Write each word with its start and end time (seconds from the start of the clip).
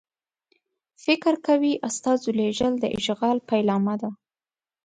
فکر 1.03 1.33
کوي 1.47 1.73
استازو 1.87 2.29
لېږل 2.39 2.73
د 2.79 2.85
اشغال 2.97 3.37
پیلامه 3.49 3.95
ده. 4.01 4.09